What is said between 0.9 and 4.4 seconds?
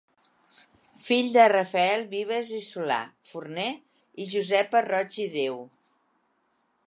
Fill de Rafael Vives i Solà, forner i